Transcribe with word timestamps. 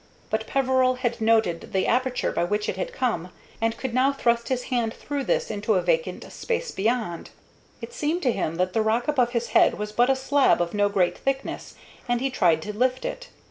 But 0.31 0.47
Peveril 0.47 0.95
had 0.95 1.21
noted 1.21 1.73
the 1.73 1.85
aperture 1.85 2.31
by 2.31 2.43
which 2.43 2.67
it 2.67 2.75
had 2.75 2.91
come, 2.91 3.29
and 3.61 3.77
could 3.77 3.93
now 3.93 4.11
thrust 4.11 4.47
his 4.47 4.63
hand 4.73 4.95
through 4.95 5.25
this 5.25 5.51
into 5.51 5.75
a 5.75 5.81
vacant 5.83 6.23
space 6.33 6.71
beyond. 6.71 7.29
It 7.83 7.93
seemed 7.93 8.23
to 8.23 8.31
him 8.31 8.55
that 8.55 8.73
the 8.73 8.81
rock 8.81 9.07
above 9.07 9.33
his 9.33 9.49
head 9.49 9.77
was 9.77 9.91
but 9.91 10.09
a 10.09 10.15
slab 10.15 10.59
of 10.59 10.73
no 10.73 10.89
great 10.89 11.19
thickness, 11.19 11.75
and 12.09 12.19
he 12.19 12.31
tried 12.31 12.63
to 12.63 12.73
lift 12.75 13.05
it. 13.05 13.29